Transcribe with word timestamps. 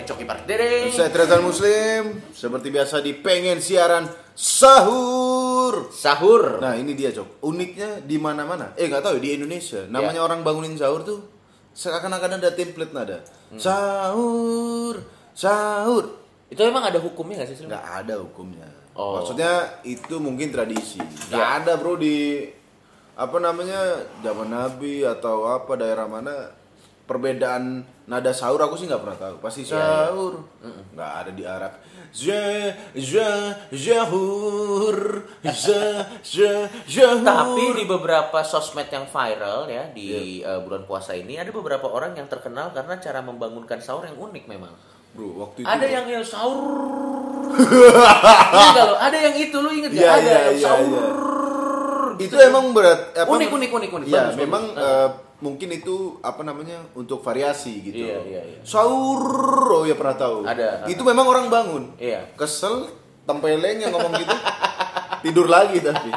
Saya 0.00 0.16
Coki 0.16 0.24
Pardede. 0.24 0.88
Saya 0.88 1.12
Tretan 1.12 1.44
Muslim, 1.44 2.24
seperti 2.32 2.72
biasa 2.72 3.04
di 3.04 3.12
pengen 3.20 3.60
siaran 3.60 4.08
sahur. 4.32 5.92
Sahur. 5.92 6.56
Nah 6.56 6.72
ini 6.72 6.96
dia 6.96 7.12
cok, 7.12 7.44
uniknya 7.44 8.00
di 8.00 8.16
mana-mana. 8.16 8.72
Eh 8.80 8.88
nggak 8.88 9.04
tahu 9.04 9.20
ya, 9.20 9.28
di 9.28 9.30
Indonesia, 9.36 9.84
namanya 9.92 10.24
orang 10.24 10.40
bangunin 10.40 10.72
sahur 10.72 11.04
tuh 11.04 11.20
seakan-akan 11.76 12.40
ada 12.40 12.48
template 12.56 12.96
nada. 12.96 13.20
Sahur, 13.60 15.04
sahur. 15.36 16.16
Itu 16.48 16.64
emang 16.64 16.88
ada 16.88 16.96
hukumnya 16.96 17.44
gak 17.44 17.52
sih? 17.52 17.68
Nggak 17.68 17.84
ada 17.84 18.24
hukumnya. 18.24 18.72
Oh. 18.96 19.20
Maksudnya 19.20 19.84
itu 19.84 20.16
mungkin 20.16 20.48
tradisi. 20.48 20.96
Nggak 21.28 21.44
Ya. 21.44 21.60
ada 21.60 21.76
bro 21.76 22.00
di 22.00 22.48
apa 23.20 23.36
namanya 23.36 24.00
zaman 24.24 24.48
Nabi 24.48 25.04
atau 25.04 25.44
apa 25.44 25.76
daerah 25.76 26.08
mana 26.08 26.56
perbedaan 27.10 27.82
nada 28.06 28.30
sahur 28.30 28.58
aku 28.60 28.74
sih 28.74 28.86
nggak 28.86 29.02
pernah 29.02 29.18
tahu. 29.18 29.34
Pasti 29.40 29.62
Iya, 29.62 29.74
sahur. 30.06 30.46
Nggak 30.94 31.10
ada 31.16 31.30
di 31.32 31.42
Arab. 31.42 31.72
Ja, 32.10 32.42
ja, 32.92 33.30
jahur, 33.70 34.98
ja, 35.40 35.54
ja, 36.24 36.54
jahur. 36.84 37.22
Tapi 37.22 37.64
di 37.72 37.84
beberapa 37.84 38.42
sosmed 38.42 38.86
yang 38.86 39.06
viral 39.06 39.66
ya 39.66 39.90
di 39.90 40.06
eh, 40.40 40.60
bulan 40.60 40.82
puasa 40.84 41.14
ini 41.14 41.34
ada 41.34 41.50
beberapa 41.50 41.86
orang 41.86 42.14
yang 42.14 42.26
terkenal 42.26 42.70
karena 42.70 42.94
cara 42.96 43.18
membangunkan 43.20 43.78
sahur 43.78 44.02
yang 44.04 44.18
unik 44.20 44.46
memang. 44.46 44.74
bro 45.10 45.26
waktu 45.40 45.62
itu 45.62 45.66
Ada 45.66 45.86
yang 45.88 46.06
yang 46.08 46.22
sahur. 46.22 46.62
Iya 48.52 48.70
kalau 48.72 48.96
ada 48.96 49.18
yang 49.20 49.34
itu 49.36 49.56
lu 49.56 49.70
inget 49.72 49.90
Iya, 49.90 50.00
gak? 50.00 50.10
Ada 50.12 50.22
iya, 50.24 50.38
yang 50.40 50.54
iya, 50.54 50.66
sahur. 50.66 51.04
itu 52.16 52.36
emang 52.36 52.70
berat 52.70 53.00
apa 53.16 53.26
Unik, 53.28 53.48
unik, 53.50 53.70
unik, 53.72 53.90
unik. 53.92 54.06
ya 54.06 54.22
Bagus, 54.24 54.36
memang 54.36 54.64
bagus. 54.68 54.82
eh, 54.84 55.08
mungkin 55.40 55.68
itu 55.72 56.20
apa 56.20 56.44
namanya 56.44 56.84
untuk 56.92 57.24
variasi 57.24 57.80
gitu 57.80 57.96
Iya, 58.04 58.18
iya, 58.24 58.42
iya. 58.44 58.60
sahur 58.60 59.24
oh 59.72 59.84
ya 59.88 59.96
pernah 59.96 60.16
tahu 60.16 60.44
Ada. 60.44 60.84
itu 60.86 61.00
memang 61.00 61.24
orang 61.24 61.46
bangun 61.48 61.84
Iya. 61.96 62.28
kesel 62.36 62.92
tempeleng 63.24 63.80
yang 63.80 63.92
ngomong 63.92 64.12
gitu 64.16 64.36
tidur 65.20 65.48
lagi 65.48 65.80
tapi 65.80 66.12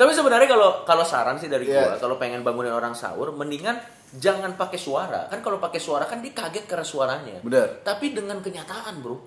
Tapi 0.00 0.16
sebenarnya 0.16 0.48
kalau 0.48 0.80
kalau 0.88 1.04
saran 1.04 1.36
sih 1.36 1.52
dari 1.52 1.68
Iya. 1.68 1.92
gua, 1.92 2.00
kalau 2.00 2.16
pengen 2.16 2.40
bangunin 2.40 2.72
orang 2.72 2.96
sahur, 2.96 3.36
mendingan 3.36 3.76
jangan 4.16 4.56
pakai 4.56 4.80
suara. 4.80 5.28
Kan 5.28 5.44
kalau 5.44 5.60
pakai 5.60 5.76
suara 5.76 6.08
kan 6.08 6.24
dia 6.24 6.32
kaget 6.32 6.64
karena 6.64 6.80
suaranya. 6.88 7.36
Benar. 7.44 7.84
Tapi 7.84 8.16
dengan 8.16 8.40
kenyataan, 8.40 9.04
Bro. 9.04 9.20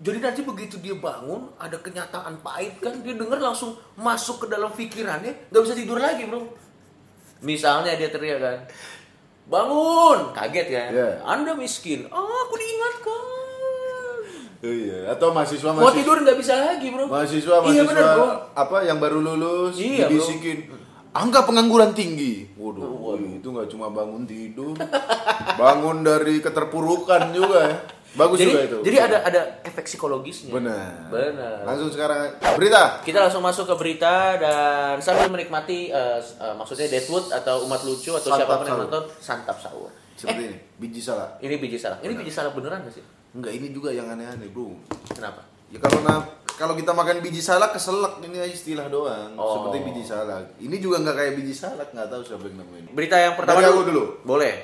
Jadi 0.00 0.16
nanti 0.24 0.40
begitu 0.40 0.80
dia 0.80 0.96
bangun, 0.96 1.52
ada 1.60 1.76
kenyataan 1.76 2.40
pahit 2.40 2.80
kan, 2.80 3.04
dia 3.04 3.12
denger 3.12 3.36
langsung 3.44 3.76
masuk 4.00 4.48
ke 4.48 4.56
dalam 4.56 4.72
pikirannya, 4.72 5.52
nggak 5.52 5.62
bisa 5.68 5.76
tidur 5.76 6.00
lagi, 6.00 6.24
Bro. 6.24 6.48
Misalnya 7.40 7.96
dia 7.96 8.08
teriak 8.08 8.38
kan, 8.38 8.58
bangun, 9.46 10.30
kaget 10.30 10.66
kan? 10.68 10.90
Iya. 10.92 11.08
Anda 11.24 11.52
miskin, 11.54 12.04
oh 12.08 12.20
aku 12.46 12.54
diingatkan. 12.54 13.22
Oh, 14.60 14.68
iya 14.68 15.08
atau 15.08 15.32
mahasiswa 15.32 15.72
Mau 15.72 15.80
mahasiswa 15.80 15.96
tidur 15.96 16.16
nggak 16.20 16.36
bisa 16.36 16.52
lagi, 16.52 16.92
Bro. 16.92 17.08
mahasiswa 17.08 17.54
Iya 17.64 17.80
mahasiswa 17.80 17.88
benar, 17.88 18.12
Bro. 18.12 18.28
apa 18.52 18.76
yang 18.84 18.98
baru 19.00 19.18
lulus 19.18 19.80
Iya, 19.80 20.04
bro. 20.04 20.20
dibisikin 20.20 20.58
angka 21.10 21.42
pengangguran 21.42 21.90
tinggi 21.90 22.46
waduh 22.54 23.18
itu 23.18 23.42
nggak 23.42 23.66
cuma 23.66 23.90
bangun 23.90 24.22
tidur 24.22 24.78
bangun 25.60 26.06
dari 26.06 26.38
keterpurukan 26.38 27.34
juga 27.34 27.58
ya 27.66 27.76
bagus 28.12 28.36
jadi, 28.36 28.50
juga 28.50 28.60
itu 28.64 28.78
jadi 28.82 28.96
ada 29.00 29.16
ada 29.22 29.40
efek 29.62 29.84
psikologisnya. 29.84 30.50
benar 30.50 31.06
Benar. 31.06 31.62
langsung 31.62 31.88
sekarang 31.88 32.26
berita 32.52 32.98
Kita 33.00 33.18
langsung 33.20 33.38
masuk 33.40 33.64
ke 33.64 33.74
berita 33.76 34.14
dan 34.34 34.98
sambil 34.98 35.28
menikmati 35.28 35.88
eh, 35.88 36.18
s- 36.18 36.34
eh, 36.36 36.50
maksudnya 36.50 36.86
Deadwood 36.88 37.30
atau 37.30 37.62
umat 37.64 37.80
lucu 37.80 38.10
atau 38.10 38.26
Santap 38.28 38.38
siapa 38.40 38.54
pun 38.56 38.66
yang 38.66 38.78
nonton 38.80 39.02
santap 39.16 39.56
sahur. 39.56 39.90
seperti 40.12 40.42
ini 40.44 40.58
biji 40.76 41.00
salah 41.00 41.38
Ini 41.38 41.54
biji 41.56 41.76
salak. 41.76 41.98
Ini 42.00 42.12
biji 42.14 42.28
salak 42.30 42.52
beneran 42.52 42.82
gak 42.82 42.92
sih? 42.92 43.04
enggak 43.30 43.52
ini 43.52 43.70
juga 43.70 43.88
yang 43.88 44.06
aneh-aneh 44.08 44.48
bro 44.48 44.74
Kenapa? 45.08 45.46
ya 45.66 45.78
kalau 45.78 46.02
kalau 46.52 46.74
kita 46.74 46.90
makan 46.90 47.22
biji 47.22 47.38
salak 47.38 47.70
keselak 47.70 48.18
ini 48.20 48.42
istilah 48.44 48.84
doang 48.86 49.32
Oh. 49.34 49.54
seperti 49.62 49.86
biji 49.86 50.02
salak 50.02 50.50
ini 50.58 50.76
juga 50.76 50.98
nggak 50.98 51.14
kayak 51.14 51.32
biji 51.36 51.54
salak 51.54 51.88
nggak 51.88 52.10
tahu 52.10 52.20
siapa 52.20 52.42
yang 52.44 52.58
nemuin 52.58 52.84
Berita 52.90 53.16
yang 53.16 53.38
pertama 53.38 53.54
Dari 53.56 53.70
aku 53.70 53.82
dulu. 53.86 54.04
Boleh. 54.24 54.54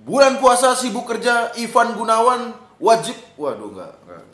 bulan 0.00 0.40
puasa 0.40 0.72
sibuk 0.72 1.04
kerja 1.04 1.52
Ivan 1.54 1.92
Gunawan 1.92 2.69
wajib 2.80 3.16
waduh 3.36 3.70
enggak, 3.70 3.94
enggak. 4.08 4.24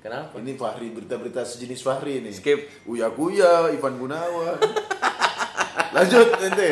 Kenapa? 0.00 0.40
Ini 0.40 0.56
Fahri, 0.56 0.96
berita-berita 0.96 1.44
sejenis 1.44 1.84
Fahri 1.84 2.24
ini. 2.24 2.32
Skip. 2.32 2.88
Uya 2.88 3.12
Kuya, 3.12 3.68
Ivan 3.68 4.00
Gunawan. 4.00 4.56
Lanjut 5.96 6.40
ente. 6.40 6.70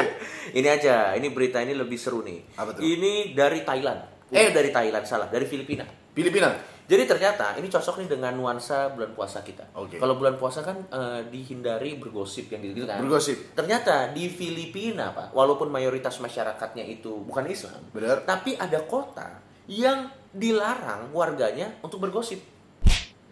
Ini 0.56 0.64
aja, 0.64 1.12
ini 1.12 1.28
berita 1.28 1.60
ini 1.60 1.76
lebih 1.76 2.00
seru 2.00 2.24
nih. 2.24 2.56
Apa 2.56 2.72
tuh? 2.72 2.80
Ini 2.80 3.36
dari 3.36 3.60
Thailand. 3.68 4.32
Eh 4.32 4.48
dari 4.48 4.72
Thailand 4.72 5.04
salah, 5.04 5.28
dari 5.28 5.44
Filipina. 5.44 5.84
Filipina. 6.16 6.56
Jadi 6.88 7.04
ternyata 7.04 7.52
ini 7.60 7.68
cocok 7.68 8.00
nih 8.00 8.08
dengan 8.16 8.32
nuansa 8.32 8.96
bulan 8.96 9.12
puasa 9.12 9.44
kita. 9.44 9.76
Oke. 9.76 10.00
Kalau 10.00 10.16
bulan 10.16 10.40
puasa 10.40 10.64
kan 10.64 10.88
eh, 10.88 11.20
dihindari 11.28 12.00
bergosip 12.00 12.48
yang 12.48 12.64
gitu-gitu 12.64 12.88
kan. 12.88 13.04
Bergosip. 13.04 13.52
Ternyata 13.52 14.08
di 14.16 14.32
Filipina 14.32 15.12
pak, 15.12 15.36
walaupun 15.36 15.68
mayoritas 15.68 16.16
masyarakatnya 16.16 16.88
itu 16.88 17.12
bukan 17.28 17.44
Islam, 17.44 17.92
Benar. 17.92 18.24
tapi 18.24 18.56
ada 18.56 18.80
kota 18.88 19.44
yang 19.68 20.08
dilarang 20.32 21.10
warganya 21.12 21.72
untuk 21.80 22.04
bergosip. 22.04 22.40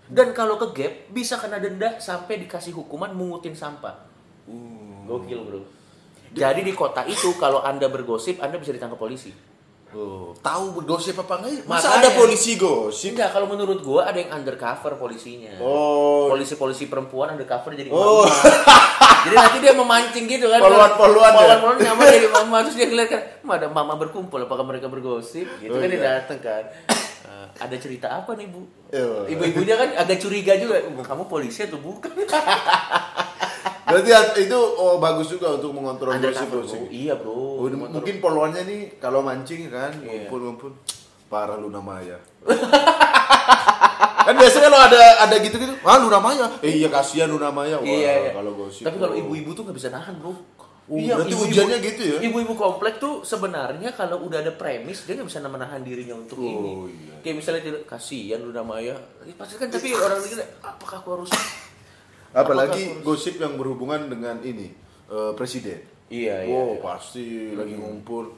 Dan 0.07 0.31
kalau 0.31 0.55
ke 0.55 0.67
gap 0.71 0.93
bisa 1.11 1.35
kena 1.37 1.59
denda 1.59 1.99
sampai 1.99 2.39
dikasih 2.47 2.71
hukuman 2.73 3.11
mungutin 3.11 3.59
sampah. 3.59 4.07
Uh. 4.47 5.03
Gokil 5.07 5.41
bro. 5.43 5.61
Jadi 6.37 6.61
di 6.63 6.75
kota 6.75 7.03
itu 7.09 7.35
kalau 7.41 7.63
anda 7.63 7.89
bergosip 7.91 8.39
anda 8.43 8.59
bisa 8.61 8.71
ditangkap 8.75 8.99
polisi. 8.99 9.33
Oh, 9.97 10.37
tahu 10.45 10.77
bergosip 10.77 11.17
apa 11.17 11.41
enggak? 11.41 11.65
Masa 11.65 11.89
Makanya. 11.89 11.97
ada 11.97 12.09
polisi 12.13 12.53
gosip? 12.55 13.17
Enggak, 13.17 13.33
kalau 13.33 13.49
menurut 13.49 13.81
gua 13.81 14.05
ada 14.05 14.21
yang 14.21 14.29
undercover 14.31 14.93
polisinya. 14.95 15.57
Oh. 15.57 16.29
Polisi-polisi 16.29 16.85
perempuan 16.85 17.33
undercover 17.33 17.73
jadi 17.73 17.89
Oh. 17.89 18.29
jadi 19.25 19.35
nanti 19.35 19.59
dia 19.59 19.73
memancing 19.73 20.29
gitu 20.29 20.53
kan. 20.53 20.61
Poluan-poluan 20.61 21.33
ya? 21.33 21.39
Poluan-poluan 21.57 21.77
nyamar 21.81 22.05
jadi 22.13 22.29
mama 22.29 22.57
terus 22.61 22.77
dia 22.77 22.87
ngeliat 22.87 23.09
kan, 23.09 23.23
"Ma, 23.41 23.53
ada 23.57 23.67
mama 23.67 23.97
berkumpul 23.97 24.37
apakah 24.39 24.63
mereka 24.63 24.87
bergosip?" 24.87 25.49
Gitu 25.59 25.73
Oh, 25.73 25.81
kan 25.81 25.89
dia 25.89 25.97
iya. 25.97 26.09
datang 26.21 26.39
kan. 26.39 26.65
"Eh, 27.25 27.47
ada 27.57 27.77
cerita 27.81 28.13
apa 28.13 28.37
nih, 28.37 28.47
Bu? 28.47 28.69
Iya. 28.93 29.33
Ibu-ibunya 29.33 29.75
kan 29.75 29.89
agak 29.97 30.21
curiga 30.21 30.53
juga, 30.55 30.77
"Kamu 30.85 31.25
polisi 31.25 31.65
atau 31.65 31.81
bukan?" 31.81 32.13
Berarti 33.87 34.11
itu 34.43 34.59
oh 34.59 34.99
bagus 34.99 35.31
juga 35.31 35.55
untuk 35.55 35.71
mengontrol 35.71 36.11
gosip-gosip. 36.19 36.87
Bro. 36.87 36.91
Iya, 36.91 37.15
Bro. 37.15 37.35
Oh, 37.63 37.71
mungkin 37.71 38.19
poluannya 38.19 38.67
nih 38.67 38.81
kalau 38.99 39.23
mancing 39.23 39.71
kan, 39.71 39.95
Iya. 40.03 40.27
ngumpul-ngumpul. 40.27 40.75
Parah 41.27 41.55
Luna 41.55 41.79
Maya. 41.79 42.19
kan 44.27 44.35
biasanya 44.35 44.67
kalau 44.67 44.81
ada 44.83 45.03
ada 45.23 45.35
gitu-gitu, 45.39 45.75
ah 45.87 45.99
Luna 46.03 46.19
Maya. 46.19 46.47
Eh 46.63 46.83
iya 46.83 46.89
kasihan 46.91 47.31
Luna 47.31 47.55
Maya. 47.55 47.79
Wah, 47.79 47.87
Iya, 47.87 48.13
iya. 48.27 48.31
kalau 48.35 48.59
gosip. 48.59 48.83
Tapi 48.83 48.99
kalau 48.99 49.15
oh. 49.15 49.23
ibu-ibu 49.23 49.51
tuh 49.55 49.63
nggak 49.67 49.77
bisa 49.79 49.89
nahan, 49.95 50.19
bro. 50.19 50.35
Oh, 50.87 51.03
berarti 51.03 51.35
ujiannya 51.35 51.79
gitu 51.83 52.03
ya? 52.15 52.19
Ibu-ibu 52.23 52.55
komplek 52.55 53.03
tuh 53.03 53.27
sebenarnya 53.27 53.91
kalau 53.99 54.23
udah 54.23 54.39
ada 54.39 54.55
premis 54.55 55.03
dia 55.03 55.19
nggak 55.19 55.27
bisa 55.27 55.43
menahan 55.43 55.83
dirinya 55.83 56.15
untuk 56.15 56.39
Oh, 56.39 56.47
ini. 56.87 56.95
iya. 57.11 57.15
Kayak 57.27 57.37
misalnya 57.43 57.61
kasihan 57.87 58.39
Luna 58.39 58.63
Maya. 58.63 58.95
Pasti 59.35 59.59
kan 59.59 59.67
tapi 59.67 59.91
orang 59.95 60.23
mikir 60.23 60.39
apakah 60.63 61.03
aku 61.03 61.09
harus 61.19 61.31
Apalagi 62.31 62.83
Apakah 62.89 63.05
gosip 63.05 63.37
yang 63.37 63.55
berhubungan 63.55 64.07
dengan 64.07 64.39
ini 64.41 64.73
eh, 65.07 65.33
presiden. 65.35 65.79
Iya, 66.07 66.43
iya. 66.43 66.49
Wow, 66.49 66.69
iya. 66.73 66.81
pasti 66.81 67.27
lagi 67.53 67.75
ngumpul 67.75 68.31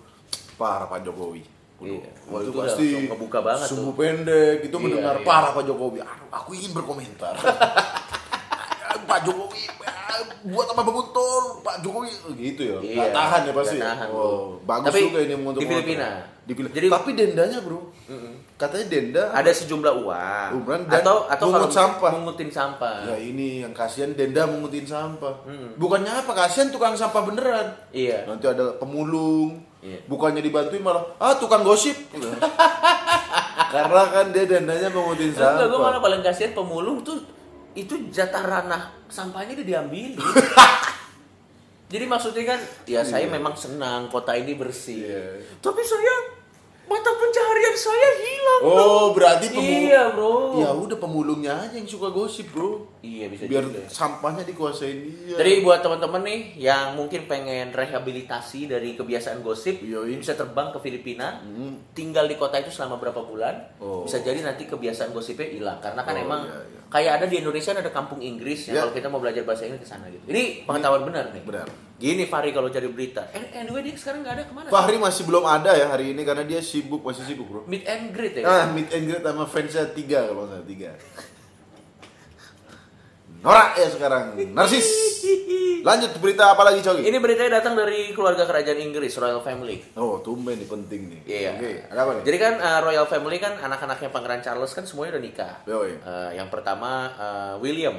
parah 0.54 0.84
Pak 0.86 1.02
Jokowi. 1.02 1.44
Waduh, 1.78 1.94
Iya. 1.94 2.10
Wah, 2.26 2.40
itu 2.40 2.50
itu 2.50 2.58
pasti 2.58 2.86
ngebuka 3.06 3.38
banget 3.38 3.64
tuh. 3.64 3.70
sumbu 3.70 3.92
pendek 3.94 4.58
itu 4.62 4.72
Iya, 4.72 4.82
mendengar 4.82 5.14
iya. 5.14 5.24
parah 5.24 5.50
Pak 5.52 5.64
Jokowi. 5.64 5.98
Aduh, 6.00 6.28
aku 6.28 6.50
ingin 6.52 6.72
berkomentar. 6.72 7.34
Pak 9.08 9.20
Jokowi 9.22 9.62
eh, 9.64 10.22
buat 10.44 10.66
apa 10.66 10.82
bangun 10.82 11.06
tol 11.10 11.44
Pak 11.60 11.80
Jokowi 11.80 12.10
gitu 12.36 12.62
ya. 12.66 12.78
Iya, 12.78 12.94
Nggak 12.94 13.10
tahan 13.14 13.40
ya 13.40 13.52
pasti. 13.52 13.76
nggak 13.76 13.88
tahan, 13.90 14.08
oh, 14.10 14.58
bagus 14.62 14.88
Tapi 14.90 15.00
juga 15.02 15.18
ini 15.22 15.34
untuk 15.36 15.60
di. 15.60 15.66
Filipina. 15.66 16.08
Di 16.42 16.52
Filipina. 16.52 16.76
Jadi- 16.76 16.90
Tapi 16.90 17.10
dendanya, 17.14 17.58
Bro. 17.60 17.80
Katanya 18.58 18.86
denda 18.90 19.22
ada 19.30 19.54
sejumlah 19.54 20.02
uang 20.02 20.50
Uang 20.66 20.82
dan 20.90 20.98
atau 21.06 21.30
atau 21.30 21.46
mungut 21.46 21.70
sampah. 21.70 22.10
mengutin 22.10 22.50
sampah. 22.50 23.06
Ya 23.06 23.14
ini 23.14 23.62
yang 23.62 23.70
kasihan 23.70 24.10
denda 24.18 24.50
mengutin 24.50 24.82
sampah. 24.82 25.46
Bukannya 25.78 26.10
apa 26.10 26.34
kasihan 26.34 26.66
tukang 26.66 26.98
sampah 26.98 27.22
beneran. 27.22 27.70
Iya. 27.94 28.26
Nanti 28.26 28.50
ada 28.50 28.74
pemulung. 28.74 29.62
Iya. 29.78 30.02
Bukannya 30.10 30.42
dibantuin 30.42 30.82
malah 30.82 31.06
ah 31.22 31.38
tukang 31.38 31.62
gosip. 31.62 31.94
Karena 33.74 34.02
kan 34.10 34.34
dia 34.34 34.42
dendanya 34.42 34.90
mengutin 34.90 35.30
Enggak, 35.30 35.54
gue 35.54 35.70
sampah. 35.70 35.78
malah 35.78 36.00
paling 36.02 36.22
kasihan 36.26 36.50
pemulung 36.50 37.06
tuh 37.06 37.22
itu 37.78 38.10
jatah 38.10 38.42
ranah 38.42 38.90
sampahnya 39.06 39.54
dia 39.54 39.78
diambil. 39.78 40.18
Jadi 41.94 42.04
maksudnya 42.04 42.44
kan, 42.44 42.60
ya 42.84 43.00
saya 43.00 43.24
memang 43.24 43.56
senang 43.56 44.12
kota 44.12 44.36
ini 44.36 44.52
bersih. 44.52 45.08
Iya. 45.08 45.24
Tapi 45.56 45.80
saya 45.80 46.36
mata 46.88 47.10
pencaharian 47.12 47.76
saya 47.76 48.08
hilang. 48.18 48.60
bro. 48.60 48.74
Oh, 48.74 49.06
berarti 49.12 49.46
pemulung. 49.48 49.84
Iya, 49.84 50.02
bro. 50.10 50.34
Ya 50.56 50.70
udah 50.72 50.98
pemulungnya 50.98 51.54
aja 51.54 51.74
yang 51.74 51.86
suka 51.86 52.08
gosip, 52.08 52.48
Bro. 52.48 52.88
Iya 52.98 53.28
bisa 53.28 53.46
Biar 53.46 53.62
juga. 53.62 53.86
sampahnya 53.86 54.42
dikuasain 54.42 54.98
dia. 54.98 55.36
Jadi 55.36 55.62
buat 55.62 55.78
teman-teman 55.78 56.24
nih 56.24 56.40
yang 56.58 56.94
mungkin 56.94 57.24
pengen 57.24 57.70
rehabilitasi 57.70 58.66
dari 58.66 58.94
kebiasaan 58.94 59.38
gosip, 59.40 59.78
Yoi. 59.78 60.16
bisa 60.16 60.34
terbang 60.34 60.72
ke 60.72 60.78
Filipina, 60.78 61.38
tinggal 61.92 62.24
di 62.24 62.34
kota 62.34 62.56
itu 62.56 62.68
selama 62.68 62.96
berapa 62.96 63.20
bulan, 63.20 63.54
Oh. 63.78 64.02
bisa 64.02 64.18
jadi 64.18 64.42
nanti 64.42 64.64
kebiasaan 64.64 65.12
gosipnya 65.12 65.46
hilang. 65.46 65.78
Karena 65.78 66.02
kan 66.02 66.14
Oh, 66.14 66.24
emang 66.24 66.40
iya, 66.42 66.58
iya. 66.64 66.80
Kayak 66.88 67.20
ada 67.20 67.26
di 67.28 67.36
Indonesia 67.38 67.70
ada 67.70 67.88
kampung 67.88 68.18
Inggris 68.18 68.68
Ya. 68.68 68.80
kalau 68.80 68.92
kita 68.92 69.06
mau 69.06 69.20
belajar 69.20 69.44
bahasa 69.44 69.64
Inggris 69.64 69.84
ke 69.84 69.88
sana 69.88 70.08
gitu. 70.08 70.24
Ini 70.24 70.64
pengetahuan 70.64 71.04
benar 71.04 71.30
nih. 71.30 71.44
Benar. 71.44 71.68
Gini 71.98 72.24
Fahri 72.24 72.54
kalau 72.54 72.70
cari 72.70 72.88
berita. 72.88 73.26
Eh, 73.30 73.58
anyway 73.58 73.82
dia 73.82 73.92
sekarang 73.92 74.22
nggak 74.22 74.34
ada 74.34 74.44
ke 74.46 74.52
mana? 74.54 74.66
Fahri 74.70 74.96
masih 74.96 75.22
belum 75.26 75.42
ada 75.42 75.74
ya 75.74 75.90
hari 75.90 76.14
ini 76.14 76.22
karena 76.22 76.46
dia 76.46 76.62
sibuk, 76.62 77.02
masih 77.02 77.26
sibuk, 77.26 77.46
Bro. 77.46 77.60
Meet 77.66 77.84
and 77.84 78.04
greet 78.14 78.34
ya. 78.38 78.44
Ah, 78.46 78.64
meet 78.70 78.88
and 78.94 79.04
greet 79.04 79.20
sama 79.20 79.44
fansnya 79.44 79.90
tiga 79.90 80.26
kalau 80.26 80.46
nggak 80.46 80.62
salah 80.62 80.66
tiga. 80.66 80.90
Norak 83.38 83.78
ya 83.78 83.88
sekarang, 83.90 84.24
narsis. 84.50 84.88
Lanjut 85.86 86.10
berita 86.18 86.50
apa 86.50 86.66
lagi 86.66 86.82
Cogi? 86.82 87.06
Ini 87.06 87.22
beritanya 87.22 87.62
datang 87.62 87.78
dari 87.78 88.10
keluarga 88.10 88.42
kerajaan 88.42 88.82
Inggris, 88.82 89.14
Royal 89.14 89.38
Family. 89.46 89.94
Oh, 89.94 90.18
tumben 90.18 90.58
nih 90.58 90.66
penting 90.66 91.00
nih. 91.06 91.20
Iya. 91.22 91.50
Oke, 91.54 91.70
ada 91.86 92.00
apa 92.02 92.10
nih? 92.18 92.22
Jadi 92.26 92.38
kan 92.42 92.54
uh, 92.58 92.80
Royal 92.82 93.06
Family 93.06 93.38
kan 93.38 93.54
anak-anaknya 93.62 94.10
Pangeran 94.10 94.42
Charles 94.42 94.74
kan 94.74 94.84
semuanya 94.84 95.16
udah 95.16 95.22
nikah. 95.22 95.54
Yoi. 95.70 96.02
Uh, 96.02 96.30
yang 96.34 96.50
pertama 96.50 97.14
uh, 97.14 97.54
William, 97.62 97.98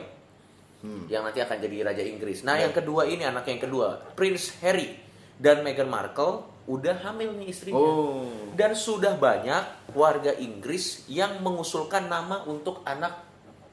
Hmm. 0.80 1.12
yang 1.12 1.28
nanti 1.28 1.44
akan 1.44 1.60
jadi 1.60 1.92
Raja 1.92 2.04
Inggris. 2.08 2.40
Nah 2.48 2.56
yang 2.56 2.72
kedua 2.72 3.04
ini 3.04 3.28
anak 3.28 3.44
yang 3.52 3.60
kedua 3.60 4.00
Prince 4.16 4.56
Harry 4.64 4.96
dan 5.36 5.60
Meghan 5.60 5.92
Markle 5.92 6.48
udah 6.72 7.04
hamil 7.04 7.36
nih 7.36 7.52
istrinya. 7.52 7.84
Oh. 7.84 8.24
Dan 8.56 8.80
sudah 8.80 9.20
banyak 9.20 9.92
warga 9.92 10.32
Inggris 10.40 11.04
yang 11.12 11.44
mengusulkan 11.44 12.08
nama 12.08 12.48
untuk 12.48 12.80
anak 12.88 13.12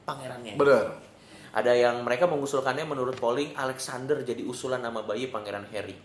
pangerannya. 0.03 0.59
Benar. 0.59 0.85
Ada 1.57 1.73
yang 1.73 2.05
mereka 2.05 2.29
mengusulkannya 2.29 2.85
menurut 2.85 3.17
polling 3.17 3.57
Alexander 3.57 4.21
jadi 4.21 4.45
usulan 4.45 4.77
nama 4.77 5.01
bayi 5.01 5.33
Pangeran 5.33 5.65
Harry. 5.73 5.97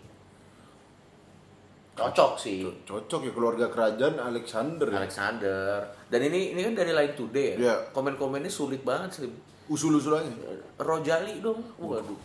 Cocok 1.93 2.41
sih. 2.41 2.65
Cocok 2.89 3.29
ya 3.29 3.31
keluarga 3.37 3.69
kerajaan 3.69 4.17
Alexander 4.17 4.89
ya. 4.89 4.97
Alexander. 5.05 5.85
Dan 6.09 6.25
ini 6.25 6.57
ini 6.57 6.65
kan 6.65 6.73
dari 6.73 6.89
Line 6.89 7.13
Today 7.13 7.47
ya. 7.53 7.57
Iya. 7.61 7.75
Komen-komennya 7.93 8.49
sulit 8.49 8.81
banget 8.81 9.21
sih. 9.21 9.29
Usul-usulannya. 9.69 10.33
Rojali 10.81 11.37
dong. 11.37 11.61
Waduh. 11.77 12.17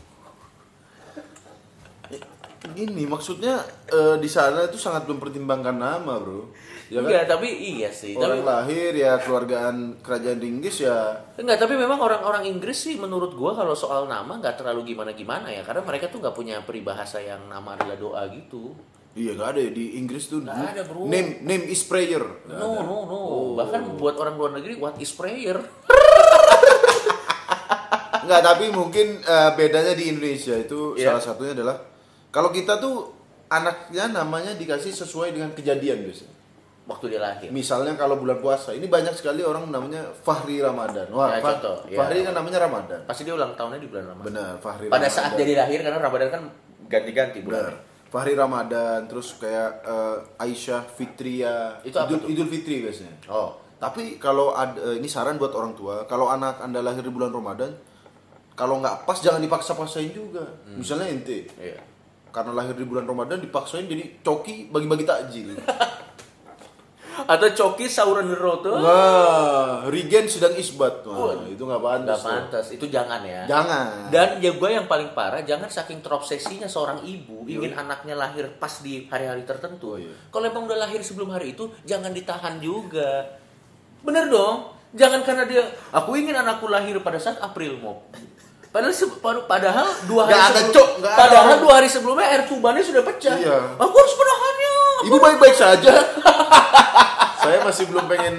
Gini 2.59 3.07
maksudnya 3.07 3.63
eh, 3.87 4.17
di 4.17 4.27
sana 4.27 4.67
itu 4.67 4.75
sangat 4.75 5.07
mempertimbangkan 5.07 5.75
nama, 5.75 6.19
Bro. 6.19 6.51
Ya 6.89 6.99
kan? 6.99 7.07
Enggak, 7.07 7.25
tapi 7.29 7.49
iya 7.53 7.87
sih. 7.89 8.17
Orang 8.17 8.41
Tapi 8.41 8.49
lahir 8.49 8.93
ya 8.93 9.21
keluargaan 9.21 9.77
kerajaan 10.01 10.41
Inggris 10.41 10.81
ya 10.81 11.21
enggak, 11.37 11.61
tapi 11.61 11.77
memang 11.77 12.01
orang-orang 12.01 12.49
Inggris 12.49 12.81
sih 12.81 12.97
menurut 12.97 13.37
gua 13.37 13.53
kalau 13.53 13.77
soal 13.77 14.09
nama 14.09 14.41
nggak 14.41 14.57
terlalu 14.57 14.93
gimana-gimana 14.93 15.53
ya. 15.53 15.61
Karena 15.63 15.85
mereka 15.85 16.09
tuh 16.09 16.19
nggak 16.19 16.33
punya 16.33 16.65
peribahasa 16.65 17.21
yang 17.21 17.45
nama 17.47 17.77
adalah 17.77 17.95
doa 17.95 18.23
gitu. 18.33 18.73
Iya 19.13 19.35
gak 19.35 19.49
ada 19.53 19.61
ya 19.61 19.71
di 19.71 19.99
Inggris 19.99 20.27
tuh. 20.27 20.41
Nggak 20.41 20.79
ada, 20.79 20.83
bro. 20.85 21.05
Name 21.05 21.43
name 21.43 21.65
is 21.67 21.83
prayer. 21.83 22.23
Nggak 22.45 22.55
No, 22.57 22.69
ada. 22.73 22.83
no, 22.83 22.97
no. 23.05 23.19
Bahkan 23.55 23.81
buat 23.95 24.15
orang 24.15 24.35
luar 24.35 24.53
negeri 24.55 24.79
what 24.79 24.95
is 24.97 25.11
prayer? 25.11 25.59
Enggak, 28.19 28.43
tapi 28.45 28.69
mungkin 28.69 29.19
eh, 29.19 29.51
bedanya 29.55 29.93
di 29.93 30.09
Indonesia 30.09 30.55
itu 30.55 30.93
Iya. 30.95 31.13
salah 31.13 31.23
satunya 31.23 31.53
adalah 31.53 31.77
kalau 32.39 32.51
kita 32.51 32.79
tuh 32.79 33.11
anaknya 33.49 34.15
namanya 34.15 34.55
dikasih 34.55 34.95
sesuai 34.95 35.33
dengan 35.33 35.51
kejadian 35.51 36.07
biasanya. 36.07 36.39
Waktu 36.87 37.05
dia 37.11 37.19
lahir. 37.19 37.51
Misalnya 37.51 37.93
kalau 37.95 38.17
bulan 38.17 38.39
puasa, 38.39 38.71
ini 38.71 38.87
banyak 38.87 39.13
sekali 39.13 39.43
orang 39.43 39.67
namanya 39.69 40.07
Fahri 40.15 40.57
Ramadan. 40.59 41.11
Wah, 41.11 41.35
Ya, 41.35 41.43
Fah- 41.43 41.59
contoh, 41.59 41.77
ya. 41.85 41.99
Fahri 41.99 42.23
kan 42.23 42.33
namanya 42.33 42.63
Ramadan. 42.63 43.01
Pasti 43.05 43.27
dia 43.27 43.35
ulang 43.35 43.53
tahunnya 43.53 43.77
di 43.77 43.89
bulan 43.91 44.05
Ramadan. 44.09 44.27
Benar, 44.31 44.51
Fahri 44.57 44.87
Pada 44.87 45.03
Ramadan. 45.03 45.11
saat 45.11 45.33
jadi 45.35 45.53
lahir 45.59 45.79
karena 45.83 45.99
Ramadan 45.99 46.29
kan 46.31 46.43
ganti-ganti 46.87 47.39
Benar. 47.43 47.75
bulan. 47.75 47.75
Fahri 48.09 48.33
Ramadan, 48.33 48.99
terus 49.05 49.37
kayak 49.37 49.71
eh, 49.85 50.17
Aisyah 50.39 50.81
Fitria, 50.89 51.77
Itu 51.83 51.99
Idul, 51.99 52.19
tuh? 52.19 52.29
Idul 52.31 52.49
Fitri 52.49 52.81
biasanya. 52.81 53.17
Oh, 53.29 53.53
Tapi 53.77 54.17
kalau 54.17 54.57
ada, 54.57 54.81
eh, 54.81 54.97
ini 54.97 55.05
saran 55.05 55.37
buat 55.37 55.53
orang 55.53 55.77
tua, 55.77 56.09
kalau 56.09 56.27
anak 56.27 56.57
anda 56.59 56.81
lahir 56.81 57.05
di 57.05 57.13
bulan 57.13 57.29
Ramadan, 57.29 57.69
kalau 58.55 58.81
nggak 58.81 59.05
pas 59.05 59.19
jangan 59.19 59.39
dipaksa-paksain 59.39 60.09
juga. 60.11 60.41
Hmm. 60.65 60.81
Misalnya 60.81 61.05
ente, 61.07 61.53
iya. 61.55 61.77
Karena 62.31 62.53
lahir 62.53 62.75
di 62.77 62.85
bulan 62.85 63.09
Ramadan 63.09 63.41
dipaksain 63.41 63.89
jadi 63.89 64.23
coki 64.23 64.69
bagi-bagi 64.69 65.05
takjil. 65.05 65.57
Atau 67.27 67.51
coki 67.51 67.91
sauran 67.91 68.31
tuh. 68.31 68.79
Wah, 68.79 69.83
Regen 69.91 70.31
sedang 70.31 70.55
isbat. 70.55 71.03
Wah, 71.03 71.35
itu 71.51 71.59
nggak 71.59 71.83
pantas. 71.83 72.23
Nggak 72.23 72.23
pantas, 72.31 72.67
itu 72.71 72.87
jangan 72.87 73.21
ya. 73.27 73.43
Jangan. 73.51 74.13
Dan 74.15 74.39
ya 74.39 74.55
gue 74.55 74.69
yang 74.71 74.87
paling 74.87 75.11
parah, 75.19 75.43
jangan 75.43 75.67
saking 75.67 75.99
terobsesinya 75.99 76.71
seorang 76.71 77.03
ibu 77.03 77.43
ingin 77.51 77.75
anaknya 77.75 78.15
lahir 78.15 78.47
pas 78.63 78.71
di 78.79 79.11
hari-hari 79.11 79.43
tertentu. 79.43 79.97
Oh, 79.97 79.99
iya. 79.99 80.15
Kalau 80.31 80.47
emang 80.47 80.71
udah 80.71 80.79
lahir 80.79 81.03
sebelum 81.03 81.35
hari 81.35 81.59
itu, 81.59 81.67
jangan 81.83 82.15
ditahan 82.15 82.63
juga. 82.63 83.27
Bener 84.07 84.31
dong? 84.31 84.79
Jangan 84.95 85.21
karena 85.27 85.45
dia, 85.45 85.65
aku 85.93 86.17
ingin 86.17 86.33
anakku 86.33 86.71
lahir 86.71 86.97
pada 87.03 87.19
saat 87.19 87.43
April 87.43 87.77
mau. 87.83 88.09
Padahal, 88.69 88.93
padahal 89.49 89.89
dua 90.05 90.29
hari 90.29 90.37
Nggak 90.37 90.45
ada, 90.45 90.61
Cok. 90.69 90.89
Ada. 91.01 91.11
padahal 91.17 91.57
dua 91.65 91.73
hari 91.81 91.89
sebelumnya 91.89 92.27
air 92.29 92.43
tubannya 92.45 92.85
sudah 92.85 93.01
pecah. 93.01 93.37
Iya. 93.41 93.59
Aku 93.81 93.95
harus 93.97 94.15
menahannya. 94.15 94.75
Ibu 95.09 95.17
baik-baik 95.17 95.57
saja. 95.57 95.95
Saya 97.43 97.59
masih 97.65 97.89
belum 97.89 98.05
pengen 98.05 98.37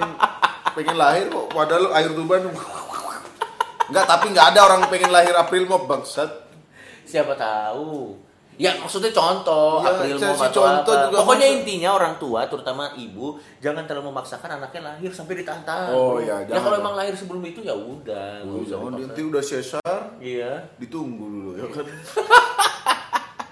pengen 0.77 0.95
lahir 1.01 1.33
kok. 1.33 1.49
Padahal 1.49 1.89
air 1.97 2.13
tuban. 2.13 2.45
Enggak, 3.89 4.05
tapi 4.05 4.25
nggak 4.29 4.47
ada 4.53 4.59
orang 4.69 4.81
pengen 4.85 5.09
lahir 5.09 5.33
April 5.33 5.65
mau 5.65 5.81
bangsat. 5.89 6.29
Siapa 7.09 7.33
tahu. 7.33 8.28
Ya 8.59 8.75
maksudnya 8.75 9.07
contoh, 9.09 9.79
Ya, 9.79 9.87
April 9.89 10.19
mau 10.19 10.35
atau 10.35 10.51
contoh 10.59 10.91
apa. 10.91 11.03
juga 11.07 11.17
Pokoknya 11.17 11.47
maksud- 11.47 11.59
intinya 11.63 11.89
orang 11.95 12.13
tua, 12.19 12.41
terutama 12.43 12.91
ibu, 12.93 13.27
jangan 13.57 13.83
terlalu 13.83 14.11
memaksakan 14.11 14.49
anaknya 14.53 14.81
lahir 14.85 15.07
sampai 15.09 15.33
ditahan. 15.37 15.63
Oh, 15.89 16.19
iya, 16.19 16.43
Ya 16.43 16.59
kalau 16.59 16.75
emang 16.75 16.91
lahir 16.93 17.15
sebelum 17.15 17.39
itu 17.41 17.59
ya 17.61 17.71
udah. 17.71 18.43
Oh, 18.43 18.59
jangan 18.61 18.99
nanti 18.99 19.21
udah 19.21 19.39
sesar, 19.39 20.19
Iya. 20.19 20.59
ditunggu 20.75 21.23
dulu 21.23 21.51
ya 21.55 21.65
kan. 21.69 21.87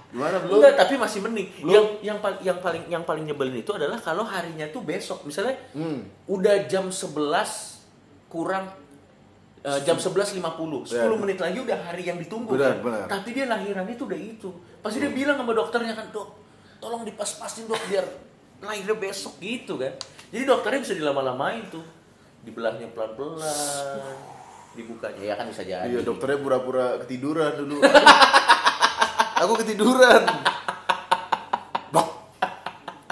Gimana 0.07 0.39
belum? 0.39 0.55
Enggak, 0.57 0.73
tapi 0.77 0.93
masih 0.95 1.19
mending. 1.21 1.47
Belum. 1.57 1.67
Yang 1.69 1.85
yang 2.01 2.17
paling 2.17 2.39
yang 2.41 2.57
paling 2.57 2.83
yang 2.89 3.03
paling 3.03 3.23
nyebelin 3.23 3.55
itu 3.57 3.71
adalah 3.71 3.95
kalau 3.97 4.23
harinya 4.23 4.67
tuh 4.67 4.79
besok. 4.81 5.23
Misalnya 5.23 5.55
Hmm. 5.71 6.07
udah 6.25 6.63
jam 6.65 6.87
11 6.89 7.83
kurang 8.25 8.71
eh, 9.67 9.79
jam 9.83 9.95
11.50 9.95 10.39
10 10.39 10.95
Ya. 10.95 11.11
menit 11.11 11.37
lagi 11.37 11.59
udah 11.59 11.79
hari 11.83 12.03
yang 12.03 12.15
ditunggu 12.15 12.55
Benar, 12.55 12.71
kan? 12.71 12.77
benar. 12.81 13.05
tapi 13.11 13.29
dia 13.31 13.45
lahirannya 13.45 13.91
itu 13.91 14.03
udah 14.05 14.15
itu 14.17 14.49
pasti 14.79 14.97
dia 14.97 15.11
bilang 15.11 15.35
sama 15.35 15.51
dokternya 15.51 15.91
kan 15.91 16.07
dok 16.09 16.27
tolong 16.77 17.03
dipas-pasin 17.03 17.65
dok 17.65 17.81
biar 17.85 18.05
lahirnya 18.59 18.95
besok 18.95 19.35
gitu 19.37 19.75
kan 19.75 19.91
jadi 20.27 20.43
dokternya 20.45 20.79
bisa 20.81 20.95
dilama-lamain 20.95 21.67
tuh 21.67 21.83
dibelahnya 22.41 22.87
pelan-pelan 22.89 23.43
dibukanya 24.71 25.21
ya 25.21 25.35
kan 25.35 25.45
bisa 25.45 25.61
jadi 25.61 25.89
Iya, 25.89 25.99
dokternya 26.01 26.37
pura-pura 26.37 27.01
ketiduran 27.01 27.57
dulu. 27.57 27.81
Aku 29.37 29.53
ketiduran. 29.55 30.21
Bok. 31.89 32.07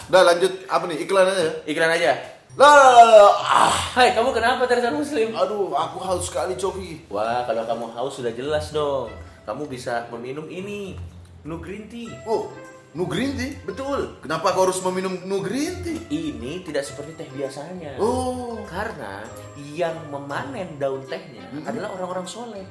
Udah 0.06 0.22
lanjut 0.24 0.54
apa 0.66 0.84
nih 0.86 0.98
iklan 1.00 1.26
aja. 1.26 1.50
iklan 1.66 1.92
aja 1.92 2.12
Lah. 2.56 3.36
Ah, 3.36 3.76
Hai 3.92 4.12
kamu 4.12 4.32
kenapa 4.32 4.64
Teresa 4.64 4.88
Muslim 4.88 5.36
aduh, 5.36 5.72
aku 5.72 6.00
haus 6.00 6.24
sekali 6.26 6.56
coki. 6.56 7.04
wah 7.08 7.44
kalau 7.44 7.64
kamu 7.64 7.86
haus 7.92 8.16
sudah 8.16 8.32
jelas 8.32 8.72
dong 8.72 9.12
kamu 9.44 9.68
bisa 9.68 10.08
meminum 10.10 10.48
ini 10.48 10.96
nu 11.44 11.60
green 11.60 11.86
tea 11.86 12.08
Oh, 12.24 12.48
nu 12.92 13.04
green 13.06 13.36
tea? 13.36 13.60
betul 13.62 14.16
Kenapa 14.20 14.52
kau 14.52 14.64
harus 14.64 14.80
meminum 14.82 15.20
nu 15.22 15.40
green 15.40 15.84
tea? 15.84 16.00
ini 16.10 16.64
tidak 16.64 16.84
seperti 16.84 17.12
teh 17.14 17.28
biasanya 17.30 18.00
Oh, 18.00 18.64
Karena 18.66 19.24
yang 19.58 19.96
memanen 20.08 20.76
daun 20.76 21.04
tehnya 21.04 21.44
adalah 21.62 21.92
orang-orang 21.92 22.24
soleh. 22.26 22.64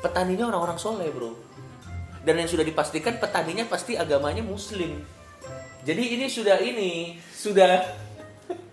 Petaninya 0.00 0.48
orang-orang 0.48 0.76
soleh, 0.76 1.08
bro. 1.08 1.36
Dan 2.20 2.36
yang 2.36 2.48
sudah 2.48 2.64
dipastikan 2.64 3.16
petaninya 3.16 3.64
pasti 3.64 3.94
agamanya 3.94 4.40
muslim. 4.40 4.98
Jadi 5.82 6.16
ini 6.16 6.26
sudah 6.26 6.58
ini 6.58 6.90
sudah 7.30 7.80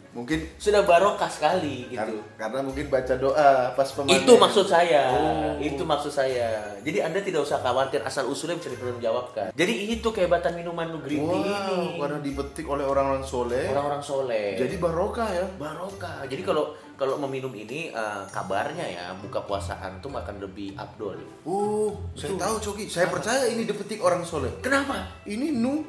mungkin 0.10 0.42
sudah 0.58 0.82
barokah 0.90 1.30
sekali 1.30 1.86
gitu. 1.86 2.02
kar- 2.02 2.26
karena 2.34 2.60
mungkin 2.66 2.90
baca 2.90 3.14
doa 3.14 3.50
pas 3.78 3.86
pemanen. 3.94 4.18
Itu 4.18 4.34
maksud 4.36 4.66
saya. 4.66 5.04
Oh. 5.14 5.54
Itu 5.62 5.86
maksud 5.86 6.10
saya. 6.10 6.74
Jadi 6.82 6.98
Anda 7.06 7.22
tidak 7.22 7.46
usah 7.46 7.62
khawatir 7.62 8.02
asal 8.02 8.26
usulnya 8.26 8.58
bisa 8.58 8.74
dipertanggungjawabkan. 8.74 9.54
Jadi 9.54 9.74
itu 9.94 10.10
kehebatan 10.10 10.58
minuman 10.58 10.98
tea 11.06 11.22
Wow, 11.22 11.38
ini. 11.38 12.02
karena 12.02 12.18
dipetik 12.20 12.66
oleh 12.66 12.82
orang-orang 12.82 13.22
soleh. 13.22 13.70
Orang-orang 13.70 14.02
soleh. 14.02 14.58
Jadi 14.58 14.76
barokah 14.82 15.30
ya. 15.30 15.46
barokah. 15.62 16.26
Jadi 16.26 16.42
kalau 16.42 16.74
kalau 16.98 17.16
meminum 17.22 17.54
ini 17.54 17.94
eh, 17.94 18.24
kabarnya 18.34 18.84
ya 18.84 19.06
buka 19.16 19.46
puasa 19.46 19.78
antum 19.78 20.18
akan 20.18 20.42
lebih 20.42 20.74
abdol. 20.74 21.22
Oh, 21.46 21.94
saya 22.18 22.34
tahu 22.34 22.58
coki. 22.60 22.90
Saya 22.90 23.08
percaya 23.08 23.46
ini 23.46 23.64
dipetik 23.64 24.02
orang 24.02 24.26
soleh. 24.26 24.50
Kenapa? 24.60 25.22
Ini 25.24 25.54
nu 25.54 25.86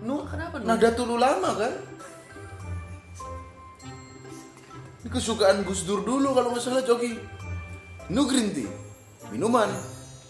Nu 0.00 0.24
kenapa 0.24 0.56
nu? 0.56 0.64
Nahdlatul 0.64 1.12
Ulama 1.12 1.60
kan? 1.60 1.72
Ini 5.00 5.08
kesukaan 5.08 5.64
Gus 5.64 5.88
Dur 5.88 6.04
dulu 6.04 6.36
kalau 6.36 6.52
nggak 6.52 6.60
salah 6.60 6.84
Coki. 6.84 7.16
No 8.12 8.28
green 8.28 8.52
tea. 8.52 8.68
Minuman 9.32 9.70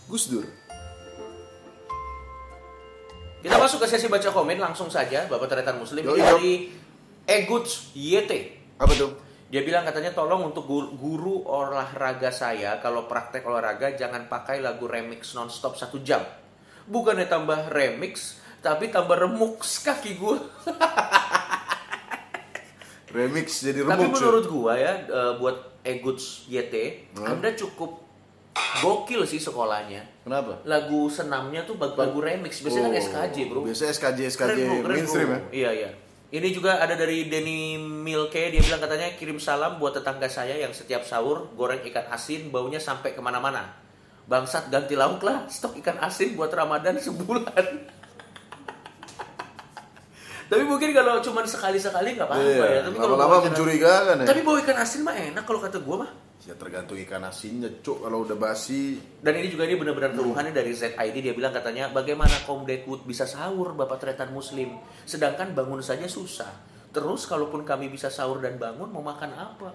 Gus 0.06 0.30
Dur. 0.30 0.46
Kita 3.40 3.56
masuk 3.56 3.82
ke 3.82 3.86
sesi 3.88 4.06
baca 4.06 4.28
komen 4.28 4.60
langsung 4.60 4.92
saja 4.92 5.24
Bapak 5.24 5.48
Teretan 5.48 5.80
Muslim 5.80 6.04
Yo, 6.04 6.12
dari 6.14 6.70
Eguts 7.24 7.96
YT. 7.96 8.30
Apa 8.76 8.92
tuh? 8.92 9.16
Dia 9.50 9.66
bilang 9.66 9.82
katanya 9.82 10.14
tolong 10.14 10.52
untuk 10.52 10.68
gu- 10.68 10.94
guru 10.94 11.42
olahraga 11.42 12.30
saya 12.30 12.78
kalau 12.78 13.10
praktek 13.10 13.42
olahraga 13.42 13.96
jangan 13.98 14.30
pakai 14.30 14.62
lagu 14.62 14.86
remix 14.86 15.34
nonstop 15.34 15.74
satu 15.74 15.98
jam. 16.04 16.22
Bukannya 16.86 17.26
tambah 17.26 17.72
remix, 17.72 18.38
tapi 18.62 18.92
tambah 18.92 19.18
remuk 19.18 19.58
kaki 19.58 20.20
gue. 20.20 20.36
Remix 23.10 23.60
jadi 23.60 23.82
Tapi 23.82 24.04
remuk. 24.04 24.14
menurut 24.14 24.44
gua 24.46 24.72
ya 24.74 24.92
eh, 25.00 25.32
buat 25.36 25.56
Eguts 25.80 26.46
YT, 26.46 26.74
Anda 27.16 27.52
cukup 27.52 28.04
gokil 28.78 29.24
sih 29.24 29.38
sekolahnya. 29.38 30.04
Kenapa? 30.20 30.60
Lagu 30.62 31.08
senamnya 31.08 31.62
tuh 31.62 31.74
bag- 31.74 31.96
lagu 31.96 32.18
remix, 32.18 32.60
biasanya 32.60 32.86
kan 32.86 32.92
Oh, 32.92 33.02
SKJ, 33.02 33.36
Bro. 33.46 33.58
Biasa 33.62 33.82
SKJ 33.88 34.18
SKJ 34.28 34.36
Keren, 34.36 34.58
bro, 34.60 34.76
keren, 34.82 34.94
mainstream 34.94 35.26
bro. 35.26 35.36
ya. 35.36 35.40
Iya, 35.50 35.70
iya. 35.74 35.90
Ini 36.30 36.48
juga 36.52 36.78
ada 36.78 36.94
dari 36.94 37.26
Denny 37.26 37.74
Milke, 37.76 38.50
dia 38.50 38.60
bilang 38.60 38.78
katanya 38.78 39.10
kirim 39.16 39.36
salam 39.36 39.78
buat 39.78 39.90
tetangga 39.92 40.28
saya 40.28 40.54
yang 40.54 40.70
setiap 40.70 41.02
sahur 41.02 41.50
goreng 41.52 41.82
ikan 41.82 42.06
asin 42.06 42.48
baunya 42.48 42.78
sampai 42.78 43.10
ke 43.10 43.20
mana-mana. 43.20 43.66
Bangsat 44.24 44.68
ganti 44.68 44.94
lauk 44.94 45.18
lah, 45.20 45.42
stok 45.46 45.74
ikan 45.78 45.98
asin 45.98 46.36
buat 46.36 46.50
Ramadan 46.50 46.94
sebulan. 46.96 47.64
Tapi 50.50 50.62
mungkin 50.66 50.90
kalau 50.90 51.22
cuma 51.22 51.46
sekali-sekali 51.46 52.18
nggak 52.18 52.26
apa-apa 52.26 52.42
Iya, 52.42 52.66
ya. 52.66 52.80
Tapi 52.82 52.96
kalau 52.98 53.14
ikan- 53.14 53.44
mencurigakan 53.46 54.16
ya. 54.18 54.26
Tapi 54.26 54.40
bawa 54.42 54.56
ikan 54.60 54.78
asin 54.82 55.00
mah 55.06 55.14
enak 55.14 55.44
kalau 55.46 55.60
kata 55.62 55.78
gua 55.78 55.96
mah. 56.02 56.10
Ya 56.40 56.56
tergantung 56.56 56.98
ikan 56.98 57.22
asinnya, 57.22 57.70
cuk. 57.78 58.02
Kalau 58.02 58.24
udah 58.24 58.34
basi, 58.34 58.98
Dan 59.20 59.38
ini 59.38 59.46
juga 59.46 59.68
ini 59.68 59.76
benar-benar 59.76 60.10
keluhannya 60.10 60.50
dari 60.50 60.72
ZID 60.72 61.16
dia 61.22 61.34
bilang 61.36 61.52
katanya 61.52 61.92
bagaimana 61.92 62.32
kaum 62.42 62.66
Deadwood 62.66 63.06
bisa 63.06 63.28
sahur 63.28 63.76
Bapak 63.76 64.02
Tretan 64.02 64.34
Muslim 64.34 64.74
sedangkan 65.06 65.54
bangun 65.54 65.78
saja 65.78 66.10
susah. 66.10 66.50
Terus 66.90 67.30
kalaupun 67.30 67.62
kami 67.62 67.86
bisa 67.86 68.10
sahur 68.10 68.42
dan 68.42 68.58
bangun 68.58 68.90
mau 68.90 69.04
makan 69.04 69.30
apa? 69.30 69.70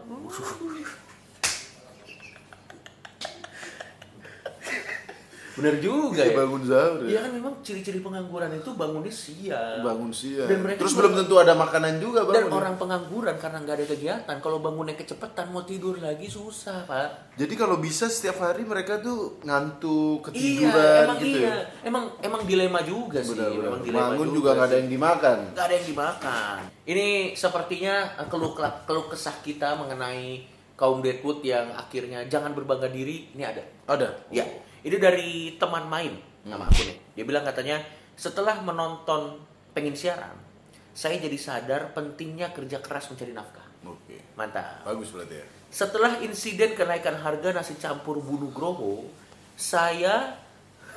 Bener 5.55 5.79
juga 5.79 6.19
ya. 6.19 6.35
bangun 6.35 6.61
sahur 6.61 6.99
Iya 7.01 7.11
ya. 7.11 7.19
kan 7.23 7.31
memang 7.31 7.53
ciri-ciri 7.59 7.99
pengangguran 7.99 8.51
itu 8.51 8.69
bangunnya 8.71 9.09
siang. 9.09 9.79
Bangun 9.81 10.11
siang. 10.11 10.45
Dan 10.45 10.59
mereka 10.61 10.79
Terus 10.79 10.93
belum 10.93 11.13
tentu 11.15 11.35
ada 11.35 11.53
makanan 11.53 11.97
juga 11.97 12.19
Dan 12.21 12.27
bangun. 12.27 12.49
ya. 12.49 12.55
orang 12.55 12.75
pengangguran 12.75 13.35
karena 13.35 13.57
nggak 13.59 13.75
ada 13.75 13.85
kegiatan, 13.87 14.35
kalau 14.37 14.57
bangunnya 14.59 14.93
kecepatan 14.93 15.45
mau 15.49 15.63
tidur 15.63 15.95
lagi 15.97 16.27
susah 16.27 16.83
pak. 16.83 17.07
Jadi 17.33 17.53
kalau 17.53 17.75
bisa 17.77 18.05
setiap 18.05 18.37
hari 18.41 18.63
mereka 18.63 18.99
tuh 18.99 19.39
ngantuk, 19.41 20.27
Iya, 20.27 20.69
ketiduran 20.69 21.01
emang 21.01 21.17
gitu 21.17 21.37
iya. 21.37 21.47
ya. 21.47 21.55
Emang 21.83 22.03
emang 22.19 22.41
dilema 22.43 22.79
juga 22.81 23.19
sih. 23.19 23.31
Benar, 23.31 23.49
benar. 23.49 23.67
Emang 23.69 23.81
dilema 23.81 24.03
Bangun 24.09 24.29
juga 24.29 24.49
nggak 24.53 24.67
ada 24.67 24.77
yang 24.77 24.89
dimakan. 24.89 25.37
nggak 25.51 25.65
ada 25.65 25.73
yang 25.73 25.87
dimakan. 25.87 26.59
Ini 26.85 27.07
sepertinya 27.33 27.95
keluh 28.25 28.53
keluh 28.85 29.07
kesah 29.07 29.39
kita 29.39 29.73
mengenai 29.75 30.43
kaum 30.75 30.99
Deadwood 30.99 31.39
yang 31.41 31.71
akhirnya 31.71 32.23
jangan 32.25 32.51
berbangga 32.51 32.87
diri. 32.87 33.31
Ini 33.31 33.43
ada. 33.43 33.63
Ada. 33.87 34.09
Ya, 34.29 34.43
ini 34.85 34.97
dari 35.01 35.57
teman 35.57 35.89
main 35.89 36.13
nama 36.45 36.69
akunnya. 36.69 36.93
Dia 37.17 37.25
bilang 37.25 37.41
katanya 37.41 37.81
setelah 38.13 38.61
menonton 38.61 39.41
pengen 39.73 39.97
siaran, 39.97 40.37
saya 40.95 41.17
jadi 41.19 41.35
sadar 41.35 41.91
pentingnya 41.91 42.53
kerja 42.53 42.79
keras 42.79 43.09
mencari 43.09 43.33
nafkah. 43.33 43.65
Oke. 43.83 44.21
Mantap. 44.37 44.85
Bagus 44.85 45.11
berarti 45.11 45.41
ya. 45.41 45.45
Setelah 45.73 46.23
insiden 46.23 46.77
kenaikan 46.77 47.19
harga 47.19 47.51
nasi 47.51 47.75
campur 47.75 48.23
Bunu 48.23 48.53
Groho, 48.53 49.09
saya 49.59 50.39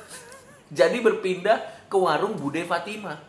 jadi 0.79 1.03
berpindah 1.03 1.89
ke 1.91 1.97
warung 1.99 2.39
Bude 2.39 2.63
Fatima. 2.63 3.19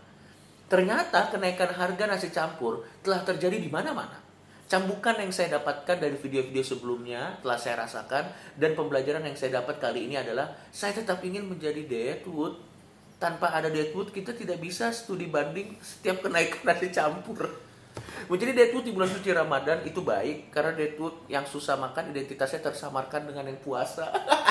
Ternyata 0.70 1.34
kenaikan 1.34 1.74
harga 1.74 2.04
nasi 2.06 2.30
campur 2.30 2.86
telah 3.02 3.26
terjadi 3.26 3.58
di 3.58 3.66
mana-mana. 3.66 4.29
Cambukan 4.70 5.18
yang 5.18 5.34
saya 5.34 5.58
dapatkan 5.58 5.98
dari 5.98 6.14
video-video 6.14 6.62
sebelumnya 6.62 7.42
telah 7.42 7.58
saya 7.58 7.82
rasakan 7.82 8.30
dan 8.54 8.78
pembelajaran 8.78 9.26
yang 9.26 9.34
saya 9.34 9.58
dapat 9.58 9.82
kali 9.82 10.06
ini 10.06 10.14
adalah 10.14 10.46
saya 10.70 10.94
tetap 10.94 11.18
ingin 11.26 11.42
menjadi 11.42 11.82
Deadwood. 11.90 12.54
Tanpa 13.18 13.50
ada 13.50 13.66
Deadwood 13.66 14.14
kita 14.14 14.30
tidak 14.30 14.62
bisa 14.62 14.94
studi 14.94 15.26
banding 15.26 15.74
setiap 15.82 16.22
kenaikan 16.22 16.62
nasi 16.62 16.86
campur. 16.94 17.50
Menjadi 18.30 18.54
Deadwood 18.54 18.86
di 18.86 18.94
bulan 18.94 19.10
suci 19.10 19.34
Ramadan 19.34 19.82
itu 19.82 20.06
baik 20.06 20.54
karena 20.54 20.70
Deadwood 20.78 21.26
yang 21.26 21.42
susah 21.50 21.74
makan 21.74 22.14
identitasnya 22.14 22.62
tersamarkan 22.62 23.26
dengan 23.26 23.50
yang 23.50 23.58
puasa. 23.58 24.06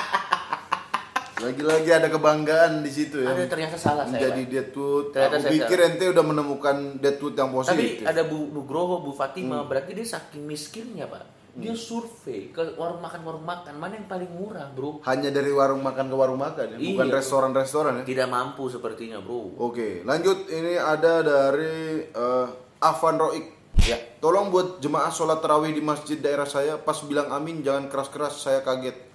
Lagi-lagi 1.40 1.90
ada 1.90 2.08
kebanggaan 2.08 2.84
di 2.84 2.92
situ 2.92 3.24
ya. 3.24 3.32
Ada 3.32 3.48
ternyata 3.48 3.80
salah 3.80 4.04
saya. 4.04 4.28
Pak. 4.28 4.44
Deadwood. 4.46 5.06
Ternyata 5.16 5.36
Aku 5.36 5.44
saya 5.44 5.52
pikir 5.56 5.78
ente 5.80 6.06
udah 6.06 6.22
menemukan 6.22 6.76
Deadwood 6.98 7.34
yang 7.34 7.50
Tapi 7.50 7.58
positif. 7.58 8.04
ada 8.04 8.22
Bu 8.24 8.52
Nugroho, 8.52 9.00
Bu 9.00 9.12
Fatima, 9.12 9.64
berarti 9.64 9.96
dia 9.96 10.04
saking 10.06 10.44
miskinnya, 10.44 11.08
Pak. 11.08 11.40
Dia 11.50 11.74
survei 11.74 12.54
ke 12.54 12.78
warung 12.78 13.02
makan 13.02 13.20
warung 13.26 13.44
makan 13.44 13.74
mana 13.76 13.98
yang 13.98 14.06
paling 14.06 14.30
murah, 14.30 14.70
Bro. 14.72 15.02
Hanya 15.04 15.28
dari 15.28 15.50
warung 15.50 15.82
makan 15.82 16.08
ke 16.08 16.16
warung 16.16 16.40
makan 16.40 16.76
ya, 16.76 16.78
bukan 16.78 17.08
Iya. 17.10 17.16
restoran-restoran 17.16 17.94
ya. 18.00 18.04
Tidak 18.06 18.28
mampu 18.30 18.70
sepertinya, 18.70 19.20
Bro. 19.20 19.58
Oke, 19.58 20.06
lanjut 20.06 20.46
ini 20.48 20.78
ada 20.78 21.20
dari 21.20 22.06
eh, 22.06 22.48
Afan 22.80 23.18
Roik. 23.18 23.60
Ya. 23.82 23.96
Tolong 24.20 24.52
buat 24.52 24.78
jemaah 24.78 25.10
sholat 25.10 25.40
tarawih 25.40 25.72
di 25.72 25.80
masjid 25.80 26.16
daerah 26.16 26.44
saya 26.44 26.76
pas 26.78 27.00
bilang 27.02 27.32
amin 27.32 27.64
jangan 27.64 27.88
keras-keras 27.88 28.40
saya 28.40 28.60
kaget. 28.62 29.09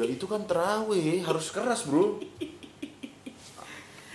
Ya 0.00 0.08
itu 0.08 0.24
kan 0.24 0.48
tarawih 0.48 1.20
harus 1.20 1.52
keras 1.52 1.84
bro. 1.84 2.16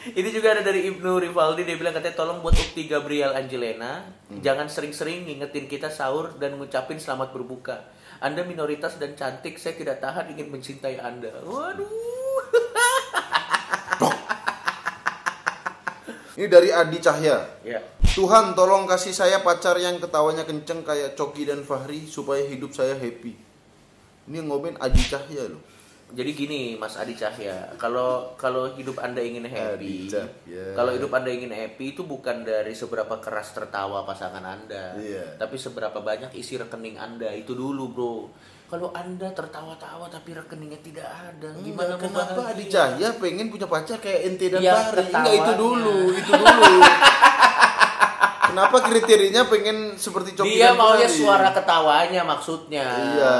Ini 0.06 0.30
juga 0.30 0.54
ada 0.54 0.62
dari 0.62 0.86
Ibnu 0.86 1.18
Rivaldi 1.18 1.66
dia 1.66 1.82
bilang 1.82 1.98
katanya 1.98 2.14
tolong 2.14 2.46
buat 2.46 2.54
Ukti 2.54 2.86
Gabriel 2.86 3.34
Angelena 3.34 4.06
jangan 4.38 4.70
sering-sering 4.70 5.26
ngingetin 5.26 5.66
kita 5.66 5.90
sahur 5.90 6.38
dan 6.38 6.62
ngucapin 6.62 7.02
selamat 7.02 7.34
berbuka. 7.34 7.90
Anda 8.22 8.46
minoritas 8.46 9.02
dan 9.02 9.18
cantik, 9.18 9.58
saya 9.58 9.74
tidak 9.74 9.98
tahan 10.02 10.30
ingin 10.38 10.54
mencintai 10.54 11.02
Anda. 11.02 11.34
Waduh. 11.42 11.90
Ini 16.38 16.46
dari 16.52 16.70
Adi 16.70 17.00
Cahya. 17.02 17.38
Ya. 17.66 17.82
Tuhan 18.14 18.54
tolong 18.54 18.86
kasih 18.86 19.12
saya 19.12 19.42
pacar 19.42 19.82
yang 19.82 19.98
ketawanya 19.98 20.46
kenceng 20.46 20.86
kayak 20.86 21.18
Coki 21.18 21.50
dan 21.50 21.66
Fahri 21.66 22.06
supaya 22.06 22.46
hidup 22.46 22.78
saya 22.78 22.94
happy. 22.94 23.55
Ini 24.26 24.36
yang 24.36 24.48
ngomen 24.48 24.76
Adi 24.78 25.02
Cahya 25.02 25.46
loh. 25.48 25.62
Jadi 26.06 26.32
gini, 26.32 26.78
Mas 26.78 26.96
Adi 26.96 27.14
Cahya, 27.14 27.66
kalau 27.76 28.30
kalau 28.38 28.70
hidup 28.74 29.02
anda 29.02 29.18
ingin 29.18 29.42
happy, 29.42 30.06
kalau 30.72 30.94
hidup 30.94 31.10
anda 31.12 31.28
ingin 31.28 31.50
happy 31.50 31.92
itu 31.92 32.06
bukan 32.06 32.46
dari 32.46 32.72
seberapa 32.72 33.18
keras 33.18 33.52
tertawa 33.52 34.06
pasangan 34.06 34.42
anda, 34.42 34.94
Iya. 34.96 35.34
tapi 35.36 35.58
seberapa 35.58 35.98
banyak 35.98 36.30
isi 36.34 36.56
rekening 36.56 36.94
anda 36.96 37.34
itu 37.34 37.58
dulu, 37.58 37.90
bro. 37.90 38.16
Kalau 38.66 38.94
anda 38.94 39.30
tertawa-tawa 39.30 40.06
tapi 40.06 40.34
rekeningnya 40.34 40.78
tidak 40.80 41.10
ada, 41.10 41.50
gimana 41.58 41.98
Enggak, 41.98 42.06
kenapa? 42.06 42.42
Adi 42.54 42.66
Cahya 42.66 43.10
pengen 43.18 43.50
punya 43.50 43.66
pacar 43.66 43.98
kayak 43.98 44.22
ente 44.26 44.46
dan 44.50 44.62
Ya, 44.62 44.74
Fahri? 44.78 45.10
Enggak 45.10 45.36
itu 45.36 45.54
dulu, 45.58 45.98
itu 46.14 46.32
dulu. 46.32 46.74
Kenapa 48.56 48.78
kriterianya 48.82 49.44
pengen 49.46 49.78
seperti 49.96 50.32
Coki 50.32 50.56
Dia 50.56 50.72
maunya 50.72 51.04
Fahri? 51.04 51.20
suara 51.20 51.52
ketawanya 51.52 52.22
maksudnya. 52.24 52.88
Iya. 52.88 53.36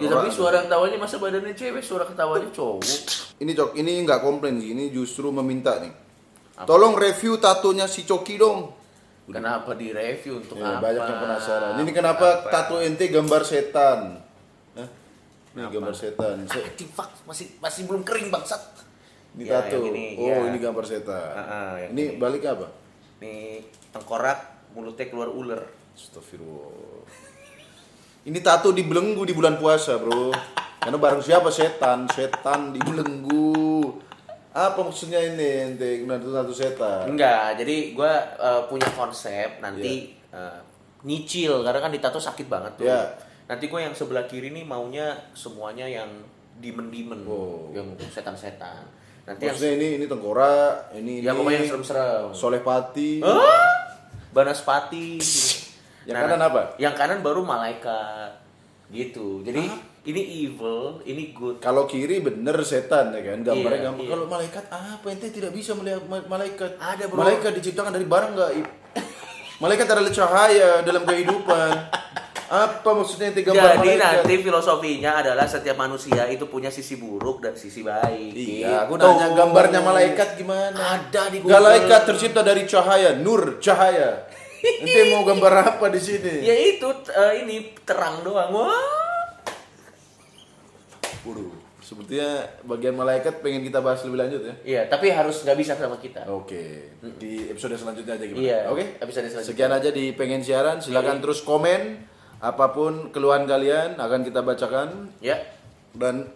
Ya, 0.00 0.08
tapi 0.08 0.32
suara 0.32 0.64
ketawanya 0.64 0.96
masa 0.96 1.20
badannya 1.20 1.52
cewek, 1.52 1.84
suara 1.84 2.08
ketawanya 2.08 2.48
cowok. 2.48 2.80
Ini 3.36 3.52
Cok, 3.52 3.76
ini 3.76 4.00
nggak 4.00 4.20
komplain 4.20 4.56
sih, 4.56 4.72
ini 4.72 4.88
justru 4.88 5.28
meminta 5.28 5.76
nih. 5.76 5.92
Tolong 6.60 6.96
review 6.96 7.36
tatonya 7.36 7.84
si 7.84 8.02
Coki 8.02 8.34
dong. 8.34 8.72
Kenapa 9.26 9.76
direview 9.76 10.40
untuk 10.40 10.56
Ya, 10.56 10.74
apa? 10.74 10.82
banyak 10.82 11.04
yang 11.04 11.20
penasaran. 11.22 11.70
Ini 11.78 11.90
kenapa 11.92 12.26
Apa? 12.40 12.50
tato 12.50 12.80
ente 12.80 13.06
gambar 13.06 13.44
setan? 13.44 14.18
Hah? 14.74 14.88
Ini 15.52 15.68
gambar 15.70 15.94
setan. 15.94 16.34
Se- 16.44 16.58
Ah, 16.58 16.72
tifak, 16.74 17.08
masih 17.22 17.46
masih 17.56 17.84
belum 17.84 18.02
kering 18.02 18.26
bangsat. 18.26 18.58
Ini 19.32 19.46
Ya, 19.46 19.62
tato. 19.62 19.86
ini, 19.86 20.16
oh, 20.16 20.26
ya. 20.26 20.50
ini 20.50 20.58
gambar 20.58 20.82
setan. 20.82 21.30
Ah, 21.30 21.78
yang 21.78 21.94
ini, 21.94 22.02
ini. 22.08 22.18
balik 22.18 22.42
apa? 22.42 22.79
Nih 23.20 23.60
tengkorak, 23.92 24.72
mulutnya 24.72 25.06
keluar 25.08 25.28
ular. 25.28 25.62
Astagfirullah. 25.92 27.04
Ini 28.24 28.38
tato 28.44 28.72
dibelenggu 28.72 29.24
di 29.24 29.32
bulan 29.32 29.56
puasa, 29.56 29.96
Bro. 29.96 30.32
Karena 30.80 30.96
bareng 30.96 31.20
siapa 31.20 31.52
setan? 31.52 32.08
Setan 32.08 32.72
dibelenggu. 32.72 33.92
Apa 34.50 34.80
maksudnya 34.82 35.20
ini 35.20 35.76
ente 35.76 36.02
tato 36.04 36.28
tato 36.32 36.52
setan? 36.52 37.04
Enggak, 37.06 37.60
jadi 37.60 37.92
gua 37.92 38.12
eh, 38.40 38.62
punya 38.68 38.88
konsep 38.96 39.60
nanti 39.60 40.16
Iya. 40.32 40.36
eh, 40.36 40.58
nyicil 41.04 41.64
karena 41.64 41.80
kan 41.80 41.92
ditato 41.92 42.20
sakit 42.20 42.46
banget 42.48 42.72
tuh. 42.80 42.86
Ya. 42.88 43.00
Nanti 43.50 43.66
gue 43.66 43.80
yang 43.82 43.90
sebelah 43.90 44.30
kiri 44.30 44.54
nih 44.54 44.62
maunya 44.62 45.10
semuanya 45.34 45.82
yang 45.82 46.06
demon-demon, 46.62 47.26
Oh. 47.26 47.66
yang 47.74 47.88
setan-setan. 47.98 48.86
Nanti 49.30 49.46
yang 49.46 49.54
Maksudnya 49.54 49.74
ini 49.78 49.88
ini 49.94 50.04
tengkorak, 50.10 50.72
ini 50.92 51.12
ya 51.22 51.30
ini 51.30 51.38
pokoknya 51.38 51.54
yang 51.56 51.70
serem-serem. 51.70 52.26
Soleh 52.34 52.62
Pati. 52.66 53.22
Hah? 53.22 53.70
Banaspati. 54.34 55.22
gitu. 55.22 55.70
Yang 56.02 56.16
kanan 56.18 56.42
apa? 56.42 56.62
Yang 56.76 56.94
kanan 56.98 57.18
baru 57.22 57.46
malaikat. 57.46 58.42
Gitu. 58.90 59.46
Jadi 59.46 59.70
ini 60.02 60.22
evil, 60.42 60.98
ini 61.04 61.30
good. 61.30 61.62
Kalau 61.62 61.86
kiri 61.86 62.18
bener 62.18 62.58
setan 62.64 63.14
ya 63.14 63.22
kan, 63.22 63.46
gambarnya 63.46 63.78
Iya, 63.78 63.86
gampang. 63.86 64.02
iya. 64.02 64.10
Kalau 64.10 64.26
malaikat 64.26 64.64
apa? 64.66 65.06
Ente 65.06 65.30
tidak 65.30 65.54
bisa 65.54 65.78
melihat 65.78 66.02
ma- 66.10 66.26
malaikat. 66.26 66.74
Ada, 66.74 67.06
bro. 67.06 67.22
Malaikat 67.22 67.54
diciptakan 67.54 67.94
dari 67.94 68.06
barang 68.10 68.32
gaib. 68.34 68.66
malaikat 69.62 69.86
adalah 69.86 70.10
cahaya 70.10 70.82
dalam 70.82 71.06
kehidupan. 71.06 71.70
Apa 72.50 72.90
maksudnya 72.90 73.30
ente 73.30 73.46
gambar 73.46 73.78
Jadi 73.78 73.94
malaikat? 73.94 74.26
nanti 74.26 74.34
filosofinya 74.42 75.10
adalah 75.16 75.46
setiap 75.46 75.78
manusia 75.78 76.26
itu 76.26 76.44
punya 76.44 76.66
sisi 76.66 76.98
buruk 76.98 77.38
dan 77.38 77.54
sisi 77.54 77.80
baik. 77.80 78.34
Iya, 78.34 78.84
aku 78.84 78.98
Gitu. 78.98 79.06
nanya 79.06 79.26
gambarnya 79.32 79.80
malaikat 79.80 80.28
gimana? 80.34 80.74
Ada 80.74 81.30
di 81.30 81.38
Google. 81.38 81.54
Malaikat 81.56 82.00
tercipta 82.04 82.42
dari 82.42 82.66
cahaya, 82.66 83.14
nur 83.14 83.56
cahaya. 83.58 84.26
Ente 84.60 85.00
mau 85.08 85.22
gambar 85.22 85.52
apa 85.64 85.86
di 85.88 86.02
sini? 86.02 86.42
Ya 86.42 86.52
itu 86.52 86.90
eh, 87.06 87.32
ini 87.40 87.56
terang 87.80 88.20
doang. 88.20 88.50
Wah. 88.50 88.98
Waduh, 91.22 91.54
sepertinya 91.78 92.30
bagian 92.64 92.92
malaikat 92.92 93.40
pengen 93.40 93.62
kita 93.62 93.78
bahas 93.78 94.02
lebih 94.02 94.18
lanjut 94.18 94.40
ya. 94.42 94.54
Iya, 94.66 94.82
tapi 94.88 95.06
harus 95.08 95.38
nggak 95.40 95.54
bisa 95.54 95.76
sama 95.76 95.96
kita. 95.96 96.26
Oke, 96.26 96.96
di 97.14 97.46
episode 97.46 97.76
selanjutnya 97.76 98.18
aja 98.18 98.24
gimana? 98.24 98.42
Iya. 98.42 98.58
Oke. 98.68 98.98
Episode 98.98 99.28
selanjutnya. 99.28 99.54
Sekian 99.54 99.70
aja 99.70 99.88
di 99.88 100.10
pengen 100.12 100.42
siaran. 100.42 100.82
Silakan 100.82 101.20
terus 101.20 101.40
komen 101.40 102.09
apa 102.40 102.72
pun 102.72 103.12
keluhan 103.12 103.44
kalian 103.44 104.00
akan 104.00 104.24
kita 104.24 104.40
bacakan 104.40 105.12
Ya, 105.20 105.36
dan 105.92 106.32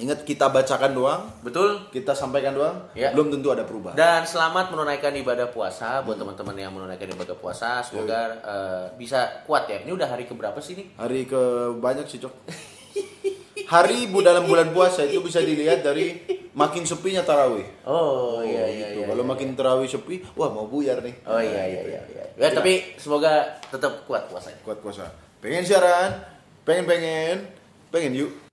ingat 0.00 0.24
kita 0.24 0.48
bacakan 0.48 0.96
doang, 0.96 1.22
betul. 1.44 1.76
kita 1.92 2.16
sampaikan 2.16 2.56
doang. 2.56 2.78
Ya. 2.96 3.12
Belum 3.12 3.28
tentu 3.28 3.52
ada 3.52 3.66
perubahan. 3.68 3.98
Dan 3.98 4.24
selamat 4.24 4.72
menunaikan 4.72 5.12
ibadah 5.12 5.52
puasa 5.52 6.00
buat 6.06 6.16
teman-teman 6.16 6.56
yang 6.56 6.72
menunaikan 6.72 7.10
ibadah 7.12 7.36
puasa. 7.36 7.84
Semoga 7.84 8.40
eh, 8.40 8.84
bisa 8.96 9.44
kuat 9.44 9.68
ya. 9.68 9.82
Ini 9.84 9.92
udah 9.92 10.08
hari 10.08 10.24
keberapa 10.24 10.56
sih 10.62 10.78
nih? 10.78 10.86
Hari 10.96 11.20
ke 11.28 11.42
banyak 11.76 12.06
sih, 12.08 12.22
Cok. 12.22 12.34
Hari 13.70 14.10
bu 14.10 14.18
dalam 14.24 14.50
bulan 14.50 14.74
puasa 14.74 15.06
itu 15.06 15.22
bisa 15.22 15.38
dilihat 15.38 15.84
dari 15.86 16.18
makin 16.58 16.82
sepinya 16.82 17.22
tarawih. 17.22 17.86
Oh, 17.86 18.42
iya 18.42 18.66
iya 18.66 18.86
gitu. 18.96 19.04
iya. 19.04 19.06
Kalau 19.14 19.22
makin 19.22 19.54
tarawih 19.54 19.86
sepi, 19.86 20.26
wah 20.34 20.50
mau 20.50 20.66
buyar 20.66 20.98
nih. 21.04 21.14
Oh 21.22 21.38
iya 21.38 21.62
iya 21.70 21.82
iya. 21.86 22.00
iya. 22.08 22.24
Ya, 22.34 22.48
tapi 22.50 22.96
semoga 22.98 23.60
tetap 23.70 24.08
kuat 24.10 24.26
puasanya. 24.26 24.58
Kuat 24.66 24.82
puasa. 24.82 25.06
Pengen 25.40 25.64
siaran, 25.64 26.20
pengen 26.68 26.84
pengen, 26.84 27.48
pengen 27.88 28.12
yuk. 28.12 28.49